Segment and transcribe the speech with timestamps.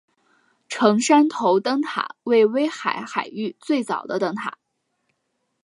[0.67, 4.57] 成山头灯塔为威海海域最早的灯塔。